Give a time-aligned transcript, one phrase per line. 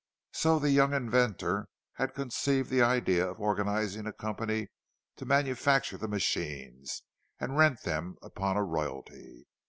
[0.31, 4.69] So the young inventor had conceived the idea of organizing a company
[5.17, 7.03] to manufacture the machines,
[7.39, 9.45] and rent them upon a royalty.